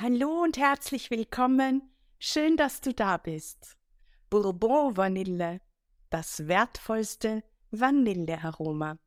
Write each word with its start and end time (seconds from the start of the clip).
Hallo 0.00 0.44
und 0.44 0.56
herzlich 0.56 1.10
willkommen. 1.10 1.82
Schön, 2.20 2.56
dass 2.56 2.80
du 2.80 2.94
da 2.94 3.16
bist. 3.16 3.76
Bourbon 4.30 4.96
Vanille, 4.96 5.60
das 6.08 6.46
wertvollste 6.46 7.42
Vanillearoma. 7.72 9.00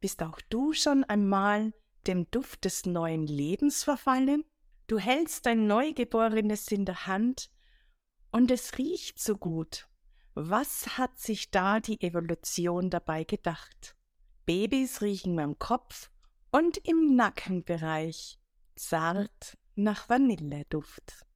Bist 0.00 0.22
auch 0.22 0.40
du 0.48 0.72
schon 0.72 1.04
einmal 1.04 1.74
dem 2.06 2.30
Duft 2.30 2.64
des 2.64 2.86
neuen 2.86 3.26
Lebens 3.26 3.84
verfallen? 3.84 4.44
Du 4.86 4.98
hältst 4.98 5.44
dein 5.44 5.66
Neugeborenes 5.66 6.68
in 6.68 6.86
der 6.86 7.06
Hand 7.06 7.50
und 8.32 8.50
es 8.50 8.78
riecht 8.78 9.20
so 9.20 9.36
gut. 9.36 9.90
Was 10.32 10.96
hat 10.96 11.18
sich 11.18 11.50
da 11.50 11.80
die 11.80 12.00
Evolution 12.00 12.88
dabei 12.88 13.24
gedacht? 13.24 13.94
Babys 14.46 15.02
riechen 15.02 15.38
am 15.38 15.58
Kopf 15.58 16.10
und 16.50 16.78
im 16.78 17.14
Nackenbereich. 17.14 18.38
Zart 18.74 19.58
nach 19.76 20.08
Vanilleduft. 20.08 21.26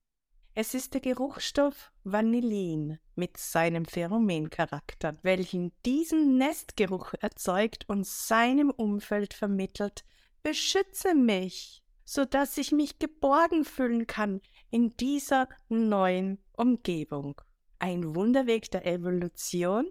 Es 0.55 0.75
ist 0.75 0.95
der 0.95 1.01
Geruchsstoff 1.01 1.93
Vanillin 2.05 2.99
mit 3.15 3.37
seinem 3.37 3.85
Pheromencharakter, 3.85 5.17
welchen 5.23 5.73
diesen 5.85 6.37
Nestgeruch 6.37 7.15
erzeugt 7.21 7.89
und 7.89 8.07
seinem 8.07 8.71
Umfeld 8.71 9.35
vermittelt, 9.35 10.05
beschütze 10.43 11.15
mich, 11.15 11.83
so 12.05 12.25
dass 12.25 12.59
ich 12.59 12.73
mich 12.73 12.99
geborgen 12.99 13.65
fühlen 13.65 14.07
kann 14.07 14.41
in 14.71 14.91
dieser 14.97 15.49
neuen 15.69 16.39
Umgebung. 16.57 17.41
Ein 17.79 18.15
Wunderweg 18.15 18.71
der 18.71 18.87
Evolution? 18.87 19.91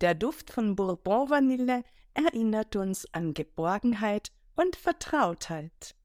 Der 0.00 0.14
Duft 0.14 0.50
von 0.50 0.76
Bourbon 0.76 1.30
Vanille 1.30 1.84
erinnert 2.14 2.76
uns 2.76 3.12
an 3.12 3.34
Geborgenheit 3.34 4.30
und 4.54 4.76
Vertrautheit. 4.76 5.96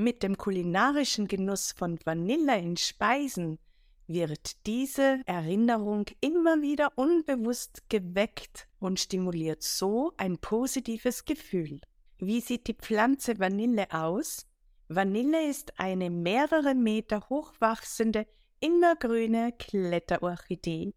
Mit 0.00 0.22
dem 0.22 0.38
kulinarischen 0.38 1.26
Genuss 1.26 1.72
von 1.72 1.98
Vanille 2.04 2.56
in 2.56 2.76
Speisen 2.76 3.58
wird 4.06 4.64
diese 4.64 5.22
Erinnerung 5.26 6.04
immer 6.20 6.62
wieder 6.62 6.92
unbewusst 6.94 7.82
geweckt 7.90 8.68
und 8.78 9.00
stimuliert 9.00 9.64
so 9.64 10.12
ein 10.16 10.38
positives 10.38 11.24
Gefühl. 11.24 11.80
Wie 12.18 12.40
sieht 12.40 12.68
die 12.68 12.74
Pflanze 12.74 13.40
Vanille 13.40 13.90
aus? 13.90 14.46
Vanille 14.86 15.50
ist 15.50 15.80
eine 15.80 16.10
mehrere 16.10 16.76
Meter 16.76 17.28
hochwachsende, 17.28 18.28
immergrüne 18.60 19.50
Kletterorchidee. 19.58 20.94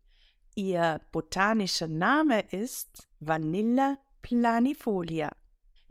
Ihr 0.53 1.01
botanischer 1.11 1.87
Name 1.87 2.41
ist 2.51 3.09
Vanilla 3.19 3.97
planifolia. 4.21 5.31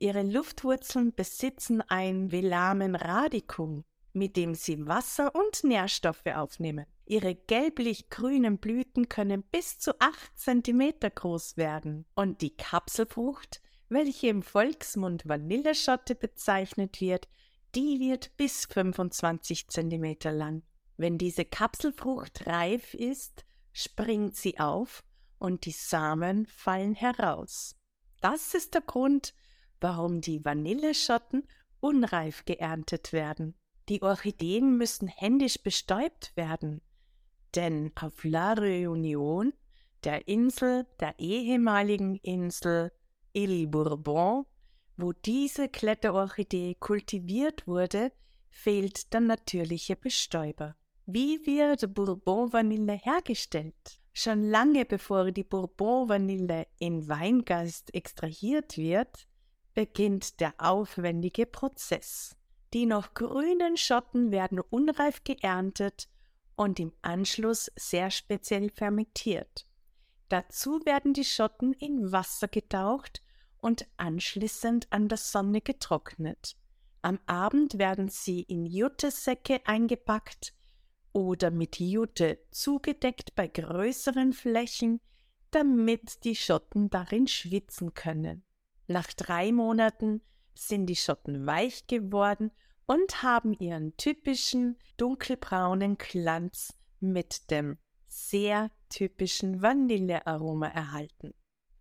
Ihre 0.01 0.23
Luftwurzeln 0.23 1.13
besitzen 1.13 1.83
ein 1.83 2.33
Velamen 2.33 2.95
radicum, 2.95 3.85
mit 4.15 4.35
dem 4.35 4.55
sie 4.55 4.87
Wasser 4.87 5.35
und 5.35 5.63
Nährstoffe 5.63 6.25
aufnehmen. 6.25 6.87
Ihre 7.05 7.35
gelblich-grünen 7.35 8.57
Blüten 8.57 9.11
können 9.11 9.43
bis 9.43 9.79
zu 9.79 10.01
acht 10.01 10.39
Zentimeter 10.39 11.11
groß 11.11 11.59
werden 11.59 12.07
und 12.15 12.41
die 12.41 12.57
Kapselfrucht, 12.57 13.61
welche 13.91 14.29
im 14.29 14.43
Volksmund 14.43 15.29
Vanilleschotte 15.29 16.15
bezeichnet 16.15 17.03
wird, 17.03 17.29
die 17.75 18.01
wird 18.01 18.35
bis 18.39 18.65
25 18.65 19.69
Zentimeter 19.69 20.33
lang. 20.33 20.63
Wenn 20.97 21.19
diese 21.19 21.45
Kapselfrucht 21.45 22.47
reif 22.47 22.95
ist, 22.95 23.45
springt 23.75 24.35
sie 24.35 24.59
auf 24.59 25.05
und 25.39 25.67
die 25.67 25.73
Samen 25.73 26.47
fallen 26.47 26.95
heraus. 26.95 27.77
Das 28.23 28.55
ist 28.55 28.73
der 28.73 28.83
Grund, 28.83 29.35
warum 29.81 30.21
die 30.21 30.45
Vanilleschotten 30.45 31.47
unreif 31.81 32.45
geerntet 32.45 33.13
werden. 33.13 33.55
Die 33.89 34.03
Orchideen 34.03 34.77
müssen 34.77 35.09
händisch 35.09 35.63
bestäubt 35.63 36.37
werden, 36.37 36.81
denn 37.55 37.91
auf 38.01 38.23
La 38.25 38.53
Réunion, 38.53 39.53
der 40.05 40.29
Insel, 40.29 40.87
der 41.01 41.19
ehemaligen 41.19 42.17
Insel 42.17 42.93
Ile 43.33 43.67
Bourbon, 43.67 44.47
wo 44.97 45.13
diese 45.13 45.69
Kletterorchidee 45.69 46.77
kultiviert 46.79 47.67
wurde, 47.67 48.13
fehlt 48.51 49.13
der 49.13 49.21
natürliche 49.21 49.97
Bestäuber. 49.97 50.77
Wie 51.07 51.45
wird 51.47 51.95
Bourbon-Vanille 51.95 52.93
hergestellt? 52.93 54.01
Schon 54.13 54.43
lange 54.43 54.85
bevor 54.85 55.31
die 55.31 55.45
Bourbon-Vanille 55.45 56.67
in 56.79 57.09
Weingeist 57.09 57.95
extrahiert 57.95 58.77
wird, 58.77 59.27
beginnt 59.75 60.41
der 60.41 60.55
aufwendige 60.59 61.47
Prozess. 61.47 62.37
Die 62.73 62.87
noch 62.87 63.15
grünen 63.15 63.77
Schotten 63.77 64.31
werden 64.31 64.61
unreif 64.61 65.25
geerntet 65.25 66.09
und 66.57 66.79
im 66.79 66.93
Anschluss 67.03 67.71
sehr 67.77 68.11
speziell 68.11 68.71
fermentiert. 68.71 69.67
Dazu 70.29 70.81
werden 70.85 71.13
die 71.13 71.25
Schotten 71.25 71.73
in 71.73 72.13
Wasser 72.13 72.47
getaucht 72.47 73.23
und 73.59 73.87
anschließend 73.97 74.87
an 74.91 75.09
der 75.09 75.19
Sonne 75.19 75.61
getrocknet. 75.61 76.57
Am 77.03 77.19
Abend 77.27 77.79
werden 77.79 78.09
sie 78.09 78.43
in 78.43 78.67
Juttesäcke 78.67 79.61
eingepackt 79.65 80.55
oder 81.13 81.51
mit 81.51 81.81
Jute 81.81 82.39
zugedeckt 82.51 83.35
bei 83.35 83.49
größeren 83.49 84.33
Flächen, 84.33 85.01
damit 85.51 86.25
die 86.25 86.37
Schotten 86.37 86.91
darin 86.91 87.27
schwitzen 87.27 87.95
können. 87.95 88.45
Nach 88.91 89.07
drei 89.13 89.53
Monaten 89.53 90.21
sind 90.53 90.87
die 90.87 90.97
Schotten 90.97 91.47
weich 91.47 91.87
geworden 91.87 92.51
und 92.87 93.23
haben 93.23 93.55
ihren 93.55 93.97
typischen 93.97 94.79
dunkelbraunen 94.97 95.97
Glanz 95.97 96.77
mit 96.99 97.53
dem 97.53 97.79
sehr 98.09 98.69
typischen 98.89 99.63
Vanillearoma 99.63 100.67
erhalten. 100.67 101.35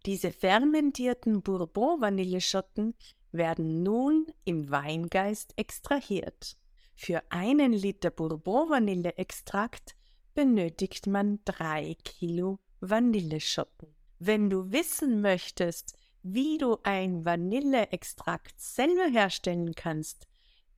Diese 0.05 0.31
fermentierten 0.31 1.41
Bourbon-Vanilleschotten 1.41 2.93
werden 3.31 3.81
nun 3.81 4.27
im 4.45 4.69
Weingeist 4.69 5.57
extrahiert. 5.57 6.57
Für 6.93 7.23
einen 7.31 7.73
Liter 7.73 8.11
Bourbon-Vanilleextrakt 8.11 9.95
benötigt 10.35 11.07
man 11.07 11.39
drei 11.43 11.95
Kilo 12.03 12.59
Vanilleschotten. 12.81 13.95
Wenn 14.19 14.51
du 14.51 14.71
wissen 14.71 15.21
möchtest, 15.21 15.95
wie 16.23 16.57
du 16.57 16.77
ein 16.83 17.25
Vanilleextrakt 17.25 18.59
selber 18.59 19.05
herstellen 19.05 19.75
kannst, 19.75 20.27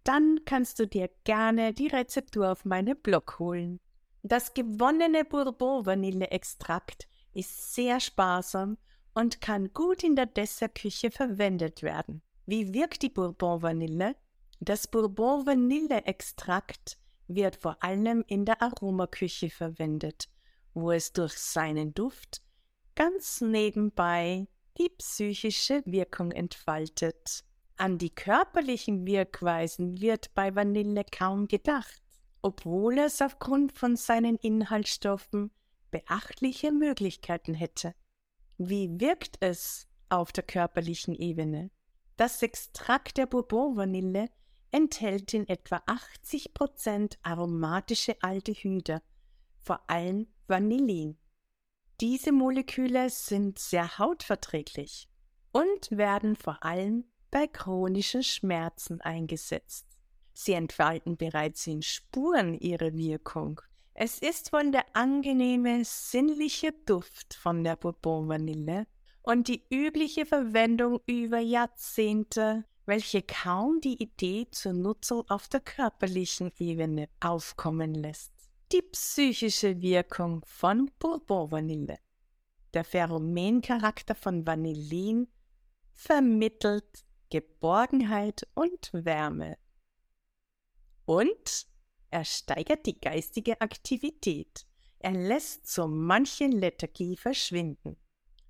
dann 0.04 0.40
kannst 0.46 0.80
du 0.80 0.88
dir 0.88 1.10
gerne 1.24 1.74
die 1.74 1.88
Rezeptur 1.88 2.52
auf 2.52 2.66
meinem 2.66 2.98
Blog 2.98 3.40
holen. 3.40 3.80
Das 4.24 4.54
gewonnene 4.54 5.26
Bourbon-Vanilleextrakt 5.26 7.08
ist 7.34 7.74
sehr 7.74 8.00
sparsam 8.00 8.78
und 9.14 9.42
kann 9.42 9.74
gut 9.74 10.04
in 10.04 10.16
der 10.16 10.28
Dessertküche 10.28 11.12
verwendet 11.12 11.84
werden. 11.84 12.22
Wie 12.46 12.74
wirkt 12.74 13.02
die 13.02 13.10
Bourbon-Vanille? 13.10 14.16
Das 14.60 14.88
Bourbon-Vanille-Extrakt 14.88 16.98
wird 17.28 17.56
vor 17.56 17.84
allem 17.84 18.24
in 18.28 18.46
der 18.46 18.62
Aromaküche 18.62 19.50
verwendet, 19.50 20.30
wo 20.74 20.92
es 20.92 21.14
durch 21.14 21.38
seinen 21.38 21.94
Duft 21.94 22.42
ganz 22.96 23.42
nebenbei 23.42 24.48
die 24.82 24.90
psychische 24.90 25.84
Wirkung 25.86 26.32
entfaltet. 26.32 27.44
An 27.78 28.00
die 28.00 28.10
körperlichen 28.10 29.06
Wirkweisen 29.06 30.02
wird 30.02 30.34
bei 30.34 30.56
Vanille 30.56 31.04
kaum 31.12 31.48
gedacht, 31.48 32.02
obwohl 32.42 32.98
es 32.98 33.22
aufgrund 33.22 33.78
von 33.78 33.96
seinen 33.96 34.38
Inhaltsstoffen 34.38 35.52
beachtliche 35.92 36.72
Möglichkeiten 36.72 37.54
hätte. 37.54 37.94
Wie 38.58 39.00
wirkt 39.00 39.38
es 39.40 39.88
auf 40.10 40.32
der 40.32 40.44
körperlichen 40.44 41.14
Ebene? 41.14 41.70
Das 42.18 42.42
Extrakt 42.42 43.18
der 43.18 43.28
Bourbon-Vanille 43.28 44.30
enthält 44.72 45.36
in 45.36 45.48
etwa 45.48 45.84
80 45.86 46.56
Prozent 46.56 47.20
aromatische 47.22 48.16
Aldehyde, 48.22 49.04
vor 49.60 49.80
allem 49.88 50.28
Vanillin. 50.48 51.18
Diese 52.02 52.32
Moleküle 52.32 53.12
sind 53.12 53.60
sehr 53.60 54.00
hautverträglich 54.00 55.08
und 55.52 55.92
werden 55.92 56.36
vor 56.36 56.58
allem 56.64 57.06
bei 57.30 57.46
chronischen 57.46 58.24
Schmerzen 58.24 59.02
eingesetzt. 59.02 59.86
Sie 60.34 60.54
entfalten 60.54 61.16
bereits 61.16 61.68
in 61.68 61.84
Spuren 61.84 62.56
ihre 62.56 62.96
Wirkung. 62.96 63.62
Es 63.94 64.18
ist 64.18 64.52
wohl 64.52 64.72
der 64.72 64.86
angenehme, 64.94 65.86
sinnliche 65.86 66.72
Duft 66.88 67.36
von 67.36 67.64
der 67.64 67.76
Bourbon-Vanille 67.76 68.88
und 69.22 69.48
die 69.48 69.64
übliche 69.70 70.26
Verwendung 70.26 71.02
über 71.06 71.38
Jahrzehnte, 71.38 72.66
welche 72.88 73.22
kaum 73.22 73.80
die 73.80 74.02
Idee 74.02 74.48
zur 74.50 74.74
Nutzung 74.74 75.30
auf 75.30 75.48
der 75.50 75.60
körperlichen 75.60 76.52
Ebene 76.58 77.10
aufkommen 77.20 77.94
lässt 77.94 78.31
die 78.72 78.82
psychische 78.82 79.82
Wirkung 79.82 80.46
von 80.46 80.90
Bourbon-Vanille. 80.98 82.00
Der 82.74 82.86
Pheromencharakter 82.86 84.16
von 84.16 84.48
Vanillin 84.48 85.28
vermittelt 85.92 87.06
Geborgenheit 87.30 88.48
und 88.54 88.90
Wärme. 88.94 89.58
Und 91.06 91.68
Er 92.14 92.26
steigert 92.26 92.86
die 92.86 93.00
geistige 93.00 93.60
Aktivität. 93.62 94.66
Er 95.00 95.12
lässt 95.12 95.66
so 95.66 95.88
manche 95.88 96.48
Lethargie 96.48 97.16
verschwinden. 97.16 97.96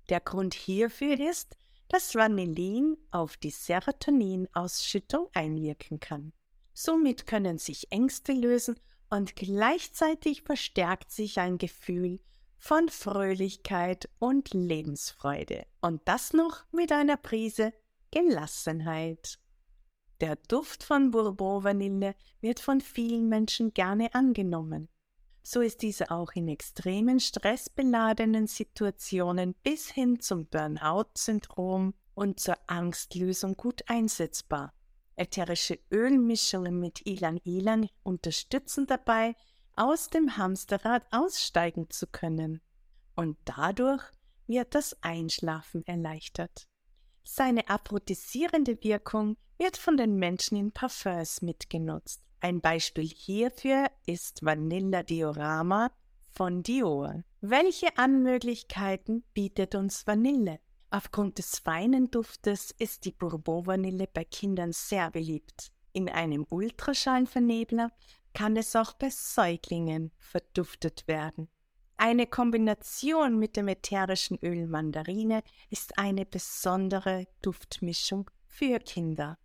Der 0.08 0.20
Grund 0.20 0.54
hierfür 0.54 1.18
ist, 1.18 1.56
dass 1.88 2.14
Vanillin 2.14 2.96
auf 3.12 3.36
die 3.36 3.50
Serotoninausschüttung 3.50 5.28
einwirken 5.32 6.00
kann. 6.00 6.32
Somit 6.72 7.26
können 7.26 7.58
sich 7.58 7.92
Ängste 7.92 8.32
lösen 8.32 8.76
und 9.12 9.36
gleichzeitig 9.36 10.40
verstärkt 10.40 11.12
sich 11.12 11.38
ein 11.38 11.58
Gefühl 11.58 12.18
von 12.56 12.88
Fröhlichkeit 12.88 14.08
und 14.18 14.54
Lebensfreude. 14.54 15.66
Und 15.82 16.00
das 16.06 16.32
noch 16.32 16.64
mit 16.72 16.92
einer 16.92 17.18
Prise 17.18 17.74
Gelassenheit. 18.10 19.38
Der 20.22 20.36
Duft 20.48 20.82
von 20.82 21.10
Bourbon 21.10 21.62
Vanille 21.62 22.14
wird 22.40 22.58
von 22.58 22.80
vielen 22.80 23.28
Menschen 23.28 23.74
gerne 23.74 24.14
angenommen. 24.14 24.88
So 25.42 25.60
ist 25.60 25.82
dieser 25.82 26.10
auch 26.10 26.32
in 26.32 26.48
extremen 26.48 27.20
stressbeladenen 27.20 28.46
Situationen 28.46 29.54
bis 29.62 29.90
hin 29.90 30.20
zum 30.20 30.46
Burnout-Syndrom 30.46 31.92
und 32.14 32.40
zur 32.40 32.56
Angstlösung 32.66 33.58
gut 33.58 33.82
einsetzbar. 33.88 34.72
Ätherische 35.16 35.78
Ölmischungen 35.90 36.78
mit 36.78 37.06
Ilan 37.06 37.38
Ilan 37.44 37.88
unterstützen 38.02 38.86
dabei, 38.86 39.34
aus 39.76 40.08
dem 40.08 40.36
Hamsterrad 40.36 41.04
aussteigen 41.10 41.90
zu 41.90 42.06
können. 42.06 42.60
Und 43.14 43.36
dadurch 43.44 44.02
wird 44.46 44.74
das 44.74 44.96
Einschlafen 45.02 45.84
erleichtert. 45.86 46.68
Seine 47.24 47.68
aphrodisierende 47.68 48.82
Wirkung 48.82 49.36
wird 49.58 49.76
von 49.76 49.96
den 49.96 50.16
Menschen 50.16 50.56
in 50.56 50.72
Parfums 50.72 51.40
mitgenutzt. 51.42 52.22
Ein 52.40 52.60
Beispiel 52.60 53.06
hierfür 53.06 53.86
ist 54.06 54.44
Vanilla 54.44 55.04
Diorama 55.04 55.92
von 56.32 56.62
Dior. 56.62 57.22
Welche 57.40 57.96
Anmöglichkeiten 57.96 59.22
bietet 59.32 59.74
uns 59.74 60.06
Vanille? 60.06 60.58
Aufgrund 60.94 61.38
des 61.38 61.58
feinen 61.58 62.10
Duftes 62.10 62.70
ist 62.76 63.06
die 63.06 63.12
Bourbon-Vanille 63.12 64.08
bei 64.12 64.24
Kindern 64.24 64.72
sehr 64.72 65.10
beliebt. 65.10 65.72
In 65.94 66.10
einem 66.10 66.46
Ultraschallvernebler 66.50 67.90
kann 68.34 68.58
es 68.58 68.76
auch 68.76 68.92
bei 68.92 69.08
Säuglingen 69.08 70.12
verduftet 70.18 71.08
werden. 71.08 71.48
Eine 71.96 72.26
Kombination 72.26 73.38
mit 73.38 73.56
dem 73.56 73.68
ätherischen 73.68 74.38
Öl 74.42 74.66
Mandarine 74.66 75.42
ist 75.70 75.96
eine 75.96 76.26
besondere 76.26 77.26
Duftmischung 77.40 78.30
für 78.44 78.78
Kinder. 78.78 79.38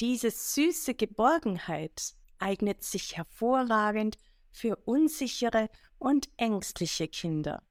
Diese 0.00 0.30
süße 0.30 0.96
Geborgenheit 0.96 2.12
eignet 2.38 2.84
sich 2.84 3.16
hervorragend 3.16 4.18
für 4.50 4.76
unsichere 4.84 5.70
und 5.96 6.28
ängstliche 6.36 7.08
Kinder. 7.08 7.62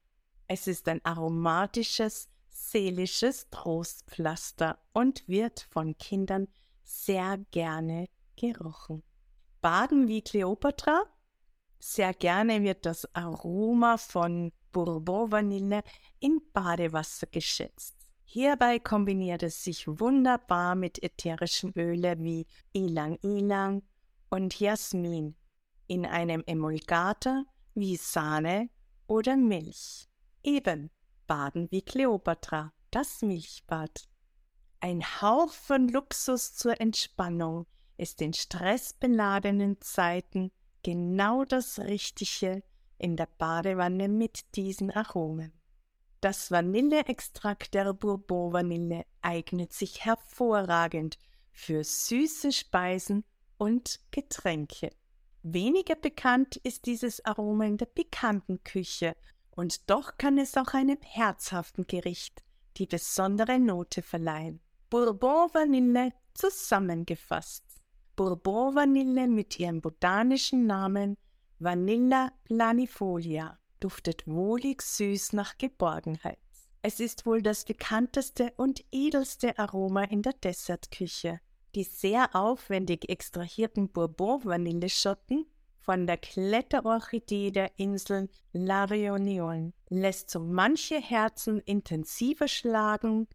Es 0.48 0.66
ist 0.66 0.88
ein 0.88 1.00
aromatisches, 1.04 2.28
seelisches 2.70 3.48
Trostpflaster 3.50 4.78
und 4.92 5.26
wird 5.28 5.66
von 5.70 5.96
Kindern 5.98 6.48
sehr 6.82 7.38
gerne 7.50 8.06
gerochen. 8.36 9.02
Baden 9.60 10.08
wie 10.08 10.22
Kleopatra? 10.22 11.04
Sehr 11.78 12.14
gerne 12.14 12.62
wird 12.62 12.86
das 12.86 13.12
Aroma 13.14 13.96
von 13.96 14.52
Bourbon-Vanille 14.72 15.82
in 16.20 16.40
Badewasser 16.52 17.26
geschätzt. 17.26 17.96
Hierbei 18.24 18.78
kombiniert 18.78 19.42
es 19.42 19.64
sich 19.64 19.88
wunderbar 19.88 20.74
mit 20.76 21.02
ätherischen 21.02 21.72
Ölen 21.76 22.22
wie 22.22 22.46
Ilang 22.72 23.18
Ilang 23.22 23.82
und 24.28 24.60
Jasmin 24.60 25.34
in 25.88 26.06
einem 26.06 26.44
Emulgator 26.46 27.44
wie 27.74 27.96
Sahne 27.96 28.70
oder 29.08 29.36
Milch. 29.36 30.08
Eben 30.44 30.90
Baden 31.30 31.70
wie 31.70 31.82
Kleopatra, 31.82 32.72
das 32.90 33.22
Milchbad. 33.22 34.08
Ein 34.80 35.00
Hauch 35.22 35.52
von 35.52 35.86
Luxus 35.86 36.56
zur 36.56 36.80
Entspannung 36.80 37.68
ist 37.96 38.20
in 38.20 38.32
stressbeladenen 38.32 39.80
Zeiten 39.80 40.50
genau 40.82 41.44
das 41.44 41.78
Richtige 41.78 42.64
in 42.98 43.16
der 43.16 43.28
Badewanne 43.38 44.08
mit 44.08 44.56
diesen 44.56 44.90
Aromen. 44.90 45.52
Das 46.20 46.50
Vanilleextrakt 46.50 47.74
der 47.74 47.92
Bourbon-Vanille 47.92 49.04
eignet 49.22 49.72
sich 49.72 50.04
hervorragend 50.04 51.16
für 51.52 51.84
süße 51.84 52.50
Speisen 52.50 53.22
und 53.56 54.00
Getränke. 54.10 54.90
Weniger 55.44 55.94
bekannt 55.94 56.56
ist 56.56 56.86
dieses 56.86 57.24
Aroma 57.24 57.66
in 57.66 57.76
der 57.76 57.86
pikanten 57.86 58.64
Küche 58.64 59.14
und 59.50 59.90
doch 59.90 60.18
kann 60.18 60.38
es 60.38 60.56
auch 60.56 60.74
einem 60.74 60.98
herzhaften 61.02 61.86
Gericht 61.86 62.42
die 62.76 62.86
besondere 62.86 63.58
Note 63.58 64.02
verleihen. 64.02 64.60
Bourbon 64.88 65.50
Vanille 65.52 66.12
zusammengefasst. 66.34 67.64
Bourbon 68.16 68.74
Vanille 68.74 69.28
mit 69.28 69.58
ihrem 69.58 69.80
botanischen 69.80 70.66
Namen 70.66 71.16
Vanilla 71.58 72.32
planifolia 72.44 73.58
duftet 73.80 74.26
wohlig 74.26 74.82
süß 74.82 75.34
nach 75.34 75.58
Geborgenheit. 75.58 76.38
Es 76.82 77.00
ist 77.00 77.26
wohl 77.26 77.42
das 77.42 77.64
bekannteste 77.64 78.52
und 78.56 78.82
edelste 78.90 79.58
Aroma 79.58 80.04
in 80.04 80.22
der 80.22 80.32
Dessertküche. 80.32 81.40
Die 81.74 81.84
sehr 81.84 82.34
aufwendig 82.34 83.08
extrahierten 83.10 83.90
Bourbon-Vanilleschotten 83.90 85.46
von 85.90 86.06
der 86.06 86.18
Kletterorchidee 86.18 87.50
der 87.50 87.72
Inseln 87.76 88.28
La 88.52 88.84
Réunion 88.84 89.72
lässt 89.88 90.30
so 90.30 90.38
manche 90.38 91.00
Herzen 91.00 91.58
intensiver 91.58 92.46
schlagen 92.46 93.26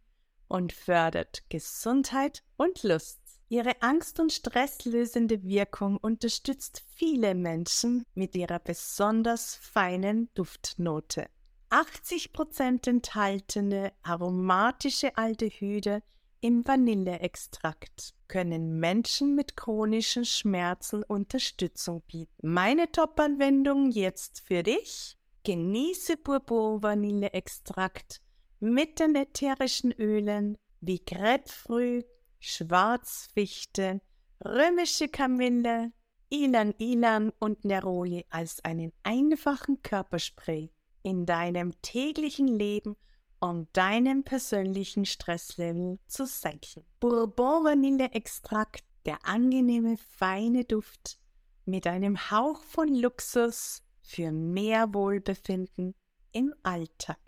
und 0.48 0.72
fördert 0.72 1.42
Gesundheit 1.50 2.42
und 2.56 2.82
Lust. 2.82 3.20
Ihre 3.50 3.82
angst- 3.82 4.20
und 4.20 4.32
stresslösende 4.32 5.42
Wirkung 5.42 5.98
unterstützt 5.98 6.82
viele 6.94 7.34
Menschen 7.34 8.06
mit 8.14 8.34
ihrer 8.34 8.58
besonders 8.58 9.56
feinen 9.56 10.30
Duftnote. 10.32 11.26
80% 11.68 12.88
enthaltene 12.88 13.92
aromatische 14.02 15.14
Aldehyde 15.18 16.02
im 16.46 16.64
Vanilleextrakt 16.64 18.14
können 18.28 18.78
Menschen 18.78 19.34
mit 19.34 19.56
chronischen 19.56 20.24
Schmerzen 20.24 21.02
Unterstützung 21.02 22.02
bieten. 22.06 22.30
Meine 22.40 22.92
Top-Anwendung 22.92 23.90
jetzt 23.90 24.42
für 24.46 24.62
dich. 24.62 25.16
Genieße 25.42 26.16
Bourbon 26.16 26.84
Vanilleextrakt 26.84 28.20
mit 28.60 29.00
den 29.00 29.16
ätherischen 29.16 29.90
Ölen 29.90 30.56
wie 30.80 31.04
Grapefruit, 31.04 32.06
Schwarzfichte, 32.38 34.00
römische 34.44 35.08
Kamille, 35.08 35.90
Ilan 36.28 36.74
Ilan 36.78 37.32
und 37.40 37.64
Neroli 37.64 38.24
als 38.30 38.64
einen 38.64 38.92
einfachen 39.02 39.82
Körperspray 39.82 40.70
in 41.02 41.26
deinem 41.26 41.72
täglichen 41.82 42.46
Leben 42.46 42.94
um 43.40 43.68
deinen 43.72 44.24
persönlichen 44.24 45.04
Stresslevel 45.04 45.98
zu 46.06 46.26
senken. 46.26 46.84
Bourbon-Vanille-Extrakt, 47.00 48.84
der 49.04 49.24
angenehme, 49.26 49.96
feine 49.96 50.64
Duft 50.64 51.18
mit 51.64 51.86
einem 51.86 52.30
Hauch 52.30 52.62
von 52.62 52.94
Luxus 52.94 53.82
für 54.02 54.30
mehr 54.32 54.94
Wohlbefinden 54.94 55.94
im 56.32 56.54
Alltag. 56.62 57.18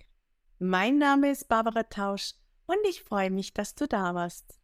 Mein 0.58 0.98
Name 0.98 1.30
ist 1.30 1.48
Barbara 1.48 1.84
Tausch 1.84 2.34
und 2.66 2.78
ich 2.88 3.02
freue 3.02 3.30
mich, 3.30 3.54
dass 3.54 3.74
du 3.74 3.86
da 3.86 4.14
warst. 4.14 4.57